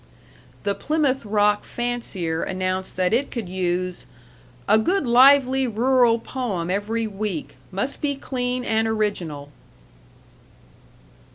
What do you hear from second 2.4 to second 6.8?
announced that it could use "a good, lively rural poem